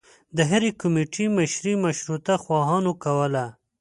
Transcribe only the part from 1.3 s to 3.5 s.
مشري مشروطه خواهانو کوله.